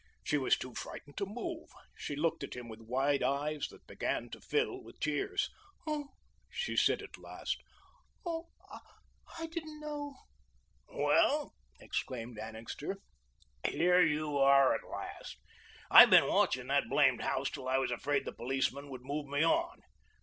She 0.23 0.39
was 0.39 0.57
too 0.57 0.73
frightened 0.73 1.15
to 1.17 1.27
move. 1.27 1.69
She 1.95 2.15
looked 2.15 2.43
at 2.43 2.55
him 2.55 2.67
with 2.69 2.79
wide 2.81 3.21
eyes 3.21 3.67
that 3.67 3.85
began 3.85 4.31
to 4.31 4.41
fill 4.41 4.81
with 4.81 4.99
tears. 4.99 5.51
"Oh," 5.85 6.07
she 6.49 6.75
said, 6.75 7.03
at 7.03 7.19
last, 7.19 7.61
"oh 8.25 8.47
I 9.37 9.45
didn't 9.45 9.79
know." 9.79 10.15
"Well," 10.87 11.53
exclaimed 11.79 12.39
Annixter, 12.39 12.97
"here 13.63 14.01
you 14.01 14.39
are 14.39 14.73
at 14.73 14.83
last. 14.89 15.37
I've 15.91 16.09
been 16.09 16.25
watching 16.27 16.65
that 16.69 16.89
blamed 16.89 17.21
house 17.21 17.51
till 17.51 17.67
I 17.67 17.77
was 17.77 17.91
afraid 17.91 18.25
the 18.25 18.31
policeman 18.33 18.89
would 18.89 19.03
move 19.05 19.27
me 19.27 19.43
on. 19.43 19.83